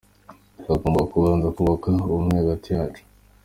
Twagombaga 0.59 1.09
kubanza 1.13 1.47
kubaka 1.57 1.85
ubumwe 2.07 2.35
hagati 2.41 2.67
yacu. 2.75 3.01